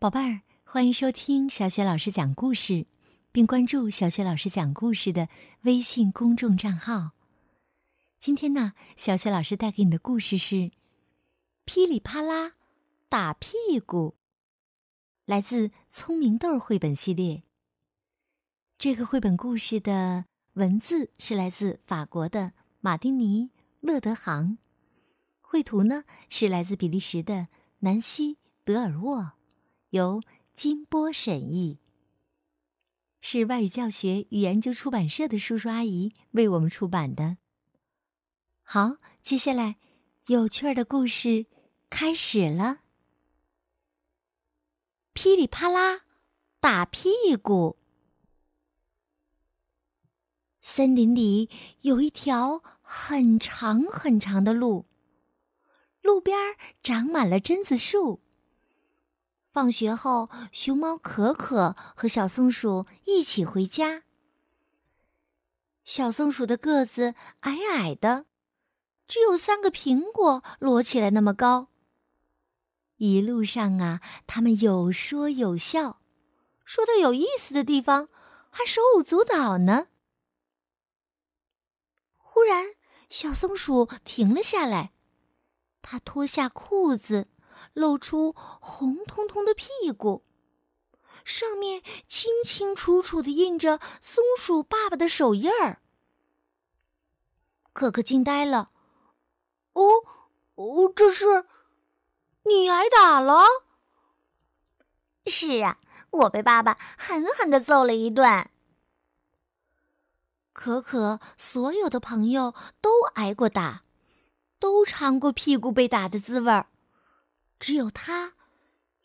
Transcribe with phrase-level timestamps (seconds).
[0.00, 2.86] 宝贝儿，欢迎收听小雪老师讲故事，
[3.30, 5.28] 并关注小雪老师讲故事的
[5.64, 7.10] 微信公众账号。
[8.18, 10.56] 今天呢，小雪老师带给你的故事是
[11.66, 12.52] 《噼里啪啦
[13.10, 14.14] 打屁股》，
[15.26, 17.42] 来自《聪明豆》绘本系列。
[18.78, 20.24] 这个绘本故事的
[20.54, 23.48] 文字是来自法国的马丁尼·
[23.80, 24.56] 勒德行，
[25.42, 27.48] 绘图呢是来自比利时的
[27.80, 29.32] 南希·德尔沃。
[29.90, 30.22] 由
[30.54, 31.78] 金波审译，
[33.20, 37.38] 是外语教学与研究出版社的叔叔阿姨为我们出版的。
[38.62, 39.76] 好，接下来
[40.26, 41.46] 有趣儿的故事
[41.88, 42.82] 开始了。
[45.12, 46.02] 噼里啪啦，
[46.60, 47.76] 打屁股。
[50.60, 51.50] 森林里
[51.80, 54.86] 有一条很长很长的路，
[56.00, 56.38] 路边
[56.82, 58.20] 长满了榛子树。
[59.52, 64.04] 放学后，熊猫可可和小松鼠一起回家。
[65.84, 68.26] 小松鼠的个子矮矮的，
[69.08, 71.68] 只有三个苹果摞起来那么高。
[72.96, 76.00] 一路上啊，他们有说有笑，
[76.64, 78.08] 说到有意思的地方，
[78.50, 79.88] 还手舞足蹈呢。
[82.18, 82.66] 忽然，
[83.08, 84.92] 小松鼠停了下来，
[85.82, 87.26] 它脱下裤子。
[87.72, 90.24] 露出红彤彤的屁股，
[91.24, 95.80] 上面清清楚楚的印着松鼠爸爸的手印儿。
[97.72, 98.70] 可可惊呆了
[99.74, 99.82] ，“哦，
[100.56, 101.46] 哦，这是
[102.42, 103.44] 你挨打了
[105.26, 105.78] ？”“是啊，
[106.10, 108.50] 我被爸爸狠狠的揍了一顿。”
[110.52, 113.82] 可可所有的朋友都挨过打，
[114.58, 116.66] 都尝过屁股被打的滋味儿。
[117.60, 118.32] 只有他，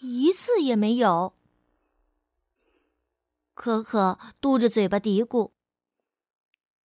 [0.00, 1.32] 一次也没有。
[3.54, 5.52] 可可嘟着嘴巴嘀咕：“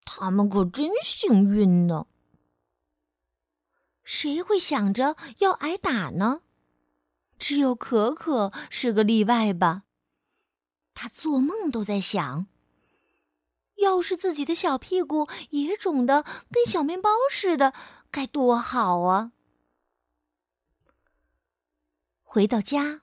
[0.05, 2.05] 他们可真幸运呢。”
[4.05, 6.41] 谁会想着要挨打呢？
[7.39, 9.83] 只有可可是个例外吧。
[10.93, 12.45] 他做梦都在想：
[13.77, 17.73] 要是自己的小屁股也肿得跟小面包似的，
[18.11, 19.31] 该多好啊！
[22.35, 22.99] 回到家，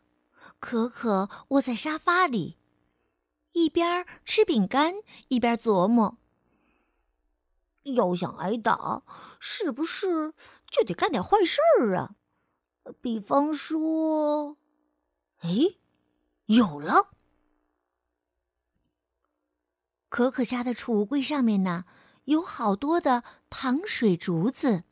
[0.61, 2.59] 可可窝在沙发里，
[3.53, 4.97] 一边吃饼干
[5.29, 6.19] 一边琢磨：
[7.85, 9.03] 要想挨打，
[9.41, 10.35] 是不是
[10.71, 12.15] 就得干点坏事儿啊？
[13.01, 14.59] 比方说，
[15.39, 15.49] 哎，
[16.45, 17.13] 有了！
[20.11, 21.87] 可可家的储物柜上面呢，
[22.25, 24.85] 有好多的糖水竹子。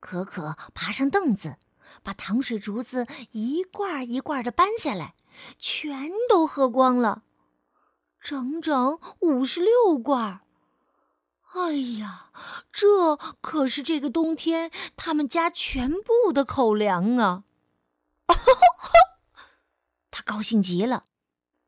[0.00, 1.58] 可可爬上凳子。
[2.02, 5.14] 把糖水竹子一罐一罐的搬下来，
[5.58, 7.22] 全都喝光了，
[8.20, 10.42] 整整五十六罐。
[11.52, 12.30] 哎呀，
[12.70, 17.42] 这可是这个冬天他们家全部的口粮啊！
[20.12, 21.06] 他高兴极了，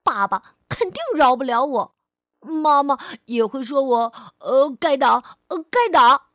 [0.04, 1.94] 爸爸肯定饶不了我，
[2.40, 6.28] 妈妈也会说我呃该打呃该打。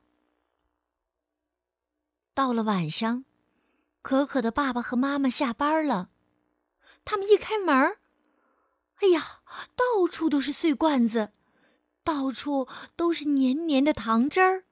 [2.33, 3.23] 到了晚上。
[4.07, 6.12] 可可的爸爸和妈妈下班了，
[7.03, 7.75] 他们一开门
[9.01, 9.41] 哎呀，
[9.75, 11.34] 到处都是碎罐子，
[12.06, 14.63] 到处都是黏黏的糖汁儿。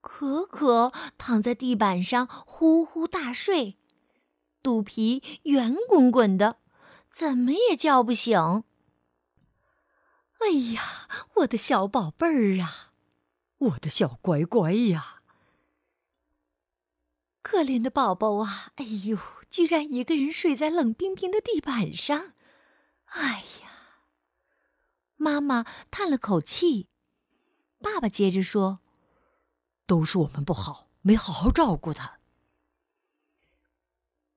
[0.00, 3.76] 可可躺在地板上呼呼大睡，
[4.62, 6.58] 肚皮圆滚滚的，
[7.10, 8.62] 怎么也叫不醒。
[10.38, 11.08] 哎呀，
[11.38, 12.92] 我的小宝贝儿啊，
[13.58, 15.19] 我的小乖乖呀！
[17.42, 18.72] 可怜的宝宝啊！
[18.76, 19.18] 哎呦，
[19.50, 22.34] 居然一个人睡在冷冰冰的地板上！
[23.06, 24.02] 哎呀，
[25.16, 26.88] 妈妈叹了口气。
[27.80, 28.80] 爸爸接着说
[29.86, 32.18] ：“都是我们不好，没好好照顾他。”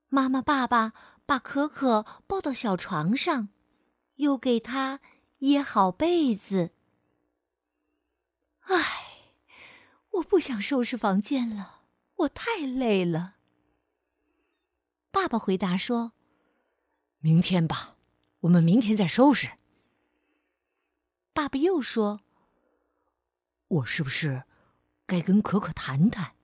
[0.07, 0.93] 妈妈、爸爸
[1.25, 3.49] 把可可抱到小床上，
[4.15, 5.01] 又给他
[5.39, 6.71] 掖好被子。
[8.61, 9.33] 唉，
[10.11, 11.82] 我不想收拾房间了。
[12.23, 13.37] 我太累了。
[15.11, 16.13] 爸爸回答说
[17.19, 17.97] ：“明天吧，
[18.41, 19.57] 我们明天再收拾。”
[21.33, 22.21] 爸爸又说
[23.67, 24.43] ：“我是不是
[25.05, 26.35] 该跟可可谈谈，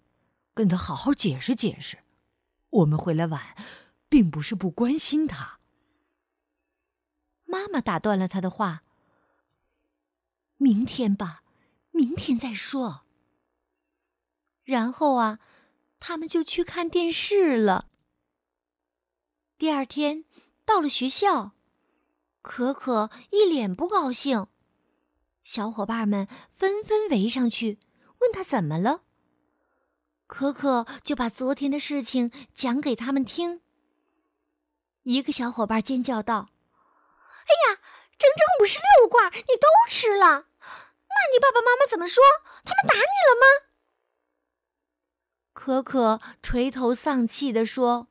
[0.54, 2.00] 跟他好好解释解释？
[2.70, 3.56] 我们回来晚，
[4.08, 5.60] 并不是不关心他。”
[7.46, 8.82] 妈妈打断了他的话
[10.58, 11.44] ：“明天吧，
[11.92, 13.06] 明天再说。”
[14.66, 15.40] 然后啊。
[16.00, 17.88] 他们就去看电视了。
[19.58, 20.26] 第二天，
[20.66, 21.52] 到了学校，
[22.42, 24.48] 可可一脸不高兴。
[25.44, 27.80] 小伙伴们纷纷围上去，
[28.20, 29.02] 问他怎么了。
[30.28, 33.62] 可可就把昨天的事情讲给他们听。
[35.04, 36.50] 一个小伙伴尖叫道
[37.50, 37.82] ：“哎呀，
[38.18, 40.46] 整整五十六罐，你都吃了？
[41.10, 42.24] 那你爸爸妈妈怎么说？
[42.64, 43.66] 他们打你了吗？”
[45.60, 48.08] 可可垂头丧气地说：“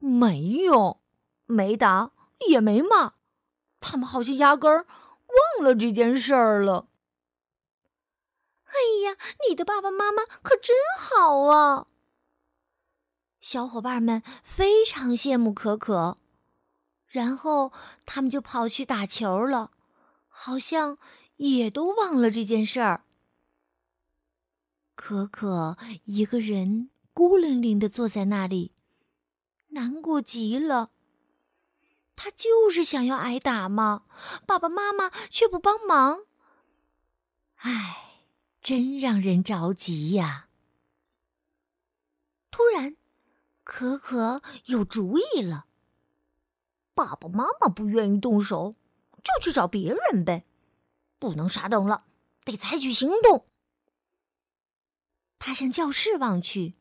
[0.00, 0.98] 没有，
[1.44, 2.12] 没打，
[2.48, 3.12] 也没骂，
[3.78, 4.86] 他们好像压根儿
[5.58, 6.86] 忘了这件事儿了。”
[8.64, 8.72] 哎
[9.04, 11.88] 呀，你的爸爸妈妈可真好啊！
[13.42, 16.16] 小伙伴们非常羡慕可可，
[17.06, 17.70] 然后
[18.06, 19.72] 他们就跑去打球了，
[20.26, 20.96] 好像
[21.36, 23.04] 也都忘了这件事儿。
[25.02, 28.74] 可可一个人孤零零的坐在那里，
[29.68, 30.90] 难过极了。
[32.14, 34.04] 他就是想要挨打嘛，
[34.46, 36.26] 爸爸妈妈却不帮忙。
[37.56, 37.96] 唉。
[38.62, 40.48] 真让人着急呀！
[42.50, 42.94] 突然，
[43.64, 45.64] 可可有主意了。
[46.94, 48.76] 爸爸妈妈不愿意动手，
[49.24, 50.44] 就去找别人呗，
[51.18, 52.04] 不能傻等了，
[52.44, 53.46] 得采取行动。
[55.40, 56.74] 他向教室望去，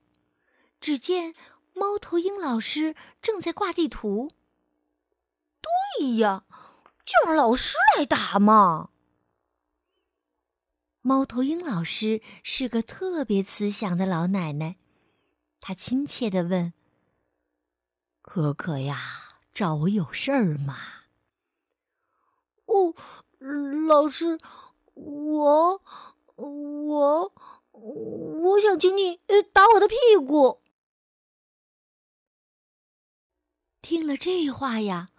[0.80, 1.34] 只见
[1.74, 4.32] 猫头鹰老师正在挂地图。
[5.98, 6.44] 对呀，
[7.06, 8.90] 就让老师来打嘛。
[11.02, 14.76] 猫头鹰老师是个特别慈祥的老奶奶，
[15.62, 16.74] 她亲切的问
[18.22, 19.00] ：“可可呀，
[19.54, 20.78] 找我有事儿吗
[22.68, 22.94] ？”“哦，
[23.88, 24.38] 老师，
[24.94, 25.82] 我
[26.36, 27.34] 我
[27.82, 29.96] 我想请你呃打我的屁
[30.26, 30.62] 股。”
[33.82, 35.10] 听了这话呀，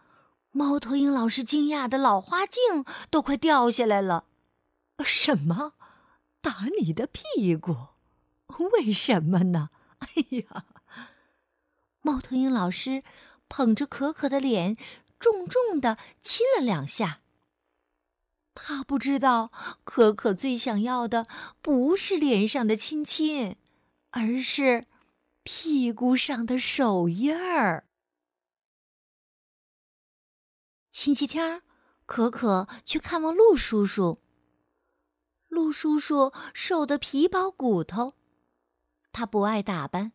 [0.52, 4.26] 猫头鹰老师惊讶的老花镜都快掉下来了。
[5.04, 5.74] 什么？
[6.40, 7.88] 打你的屁股？
[8.72, 9.70] 为什么呢？
[9.98, 10.08] 哎
[10.38, 10.66] 呀！
[12.02, 13.02] 猫头鹰老师
[13.48, 14.76] 捧着可可的脸，
[15.18, 17.20] 重重的亲了两下。
[18.62, 19.50] 他不知道，
[19.84, 21.26] 可可最想要的
[21.62, 23.56] 不是脸上的亲亲，
[24.10, 24.86] 而是
[25.42, 27.86] 屁股上的手印儿。
[30.92, 31.62] 星期天，
[32.04, 34.20] 可可去看望陆叔叔。
[35.48, 38.14] 陆叔叔瘦得皮包骨头，
[39.10, 40.12] 他不爱打扮，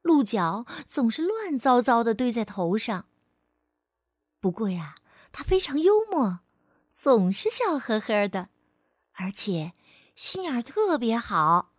[0.00, 3.06] 鹿角总是乱糟糟的堆在头上。
[4.38, 4.94] 不过呀，
[5.32, 6.40] 他非常幽默，
[7.02, 8.50] 总是笑呵呵的，
[9.12, 9.72] 而且
[10.14, 11.72] 心眼特别好。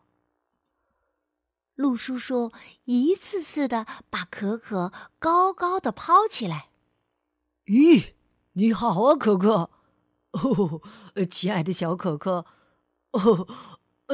[1.75, 2.51] 陆叔叔
[2.85, 6.69] 一次次的把可可高高的抛起来。
[7.65, 8.13] 咦，
[8.53, 9.69] 你好啊，可可！
[10.31, 10.81] 哦，
[11.29, 12.47] 亲爱的小可可。
[13.11, 13.47] 哦，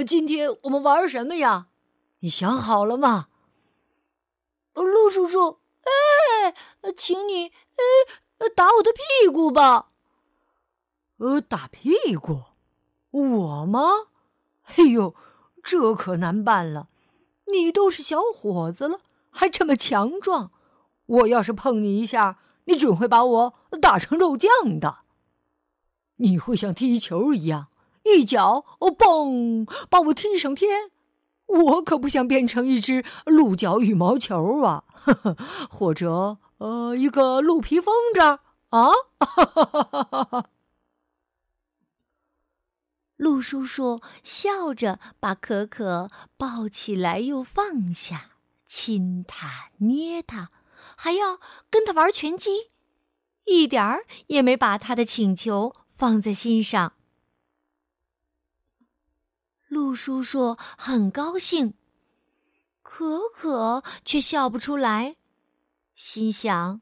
[0.06, 1.70] 今天我们玩什么呀？
[2.20, 3.30] 你想好了吗？
[4.74, 6.54] 陆叔叔，哎，
[6.98, 9.94] 请你，哎，打我的屁股吧。
[11.18, 12.44] 呃，打屁股？
[13.12, 13.82] 我吗？
[14.76, 15.16] 哎呦，
[15.64, 16.90] 这可难办了。
[17.52, 19.00] 你都是小伙子了，
[19.30, 20.52] 还这么强壮，
[21.06, 25.00] 我要是碰你一下，你准会把我打成肉酱的。
[26.18, 27.68] 你会像踢球一样。
[28.04, 30.92] 一脚哦，嘣，把我踢上天！
[31.46, 35.38] 我可不想变成一只鹿角羽毛球啊，呵呵，
[35.70, 38.40] 或者呃，一个鹿皮风筝
[38.70, 38.90] 啊！
[39.20, 40.50] 哈哈哈哈哈哈！
[43.18, 48.32] 鹿叔叔笑着把可可抱起来又放下，
[48.66, 50.52] 亲他捏他，
[50.96, 52.72] 还要跟他玩拳击，
[53.46, 56.94] 一点儿也没把他的请求放在心上。
[59.68, 61.74] 陆叔叔很高兴，
[62.84, 65.18] 可可却笑不出来，
[65.96, 66.82] 心想：“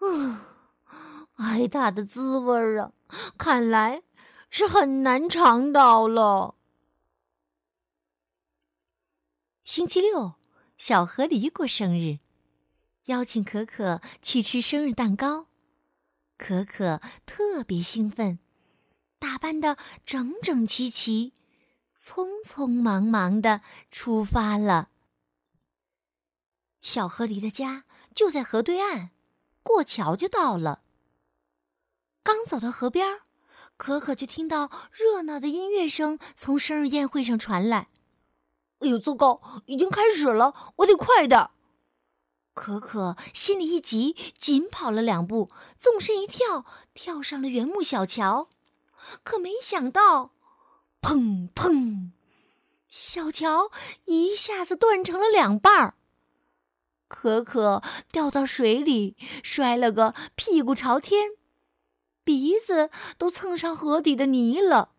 [0.00, 0.38] 嗯，
[1.36, 2.92] 挨打的滋味儿啊，
[3.36, 4.02] 看来
[4.50, 6.54] 是很难尝到了。”
[9.64, 10.34] 星期六，
[10.78, 12.20] 小河狸过生日，
[13.06, 15.48] 邀请可可去吃生日蛋糕，
[16.38, 18.38] 可可特别兴奋。
[19.18, 21.34] 打扮的整整齐齐，
[21.98, 24.90] 匆匆忙忙的出发了。
[26.80, 27.84] 小河狸的家
[28.14, 29.10] 就在河对岸，
[29.64, 30.82] 过桥就到了。
[32.22, 33.22] 刚走到河边儿，
[33.76, 37.88] 可可就听到热闹的音乐声从生日宴会上传来。
[38.80, 41.50] 哎呦，糟糕，已经开始了，我得快点！
[42.54, 46.64] 可可心里一急，紧跑了两步，纵身一跳，
[46.94, 48.48] 跳上了原木小桥。
[49.22, 50.32] 可没想到，
[51.02, 52.12] 砰砰，
[52.88, 53.70] 小桥
[54.06, 55.94] 一下子断成了两半儿。
[57.08, 61.32] 可可掉到水里，摔了个屁股朝天，
[62.26, 64.90] 鼻子都蹭上河底的泥了。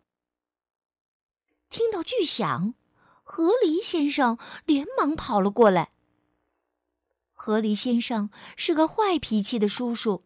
[1.70, 2.74] 听到巨响，
[3.22, 5.92] 河狸先生连忙跑了过来。
[7.34, 10.24] 河狸先生是个坏脾气的叔叔，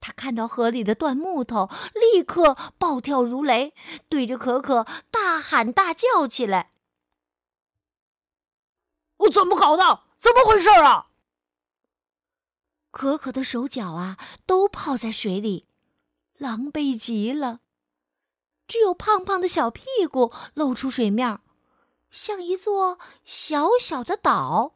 [0.00, 3.74] 他看到河里的断木头，立刻暴跳如雷，
[4.08, 6.72] 对着可可大喊大叫起来
[9.18, 10.04] ：“我怎么搞的？
[10.16, 11.10] 怎么回事啊？”
[12.90, 15.66] 可可的手脚啊都泡在水里，
[16.38, 17.60] 狼狈极了，
[18.66, 21.40] 只有胖胖的小屁股露出水面，
[22.10, 24.74] 像一座小小的岛。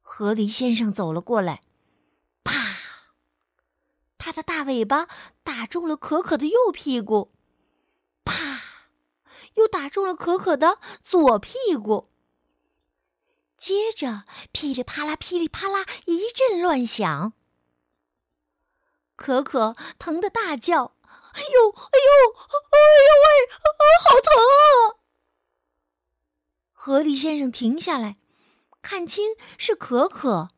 [0.00, 1.62] 河狸先生走了过来，
[2.44, 2.52] 啪！
[4.18, 5.08] 他的大尾巴
[5.42, 7.32] 打中了可可的右屁股，
[8.24, 8.34] 啪！
[9.54, 12.10] 又打中了可可的左屁股。
[13.56, 17.32] 接着，噼里啪啦，噼里啪啦，一阵乱响。
[19.20, 22.10] 可可疼得大叫：“哎呦，哎呦，
[22.70, 23.28] 哎呦喂，
[24.08, 24.96] 好疼啊！”
[26.72, 28.16] 河狸先生停下来。
[28.80, 30.48] 看清是可可，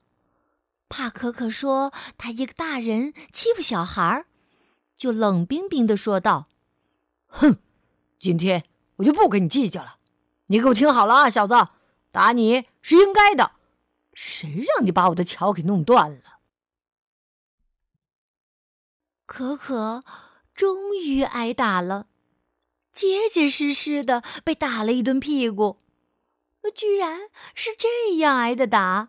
[0.88, 4.26] 怕可可说他一个大人欺负小孩儿，
[4.97, 6.47] 就冷冰冰的说道
[7.26, 7.59] ：“哼，
[8.21, 8.64] 今天
[8.99, 9.97] 我就不跟你计较了。
[10.47, 11.66] 你给我听好了啊，小子，
[12.12, 13.57] 打你是应该的。
[14.14, 16.23] 谁让你把我的桥给弄断了？”
[19.35, 20.05] 可可
[20.55, 22.07] 终于挨打了，
[22.93, 25.79] 结结实实的被打了一顿屁股。
[26.75, 29.09] 居然是这样挨的打。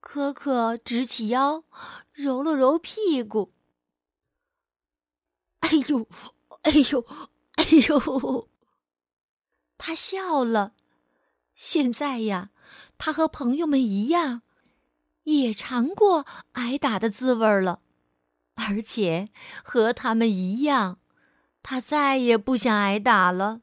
[0.00, 1.64] 可可直起腰，
[2.12, 3.52] 揉了揉屁股。
[5.60, 6.08] 哎呦，
[6.62, 7.06] 哎呦，
[7.56, 8.48] 哎呦！
[9.76, 10.72] 他笑了。
[11.54, 12.48] 现在呀，
[12.96, 14.40] 他和朋友们一样，
[15.24, 17.81] 也尝过挨打的滋味了，
[18.68, 19.28] 而且
[19.64, 20.98] 和他们一样，
[21.62, 23.62] 他再也不想挨打了。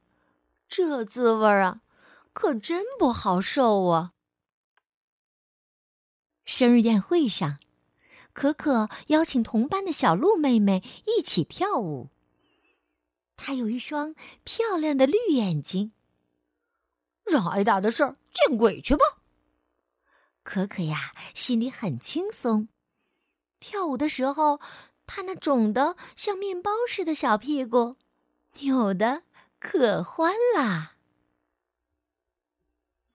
[0.68, 1.82] 这滋味儿啊！
[2.32, 4.14] 可真不好受啊！
[6.46, 7.60] 生日宴会上，
[8.34, 12.10] 可可邀请同班的小鹿妹妹一起跳舞。
[13.36, 15.92] 她有一双漂亮的绿眼睛。
[17.26, 19.02] 让挨打的事儿见鬼去吧！
[20.44, 22.70] 可可呀，心里很轻松。
[23.60, 24.60] 跳舞的时候，
[25.12, 27.96] 他那肿的像面包似的小屁股，
[28.60, 29.24] 扭的
[29.60, 30.94] 可欢啦。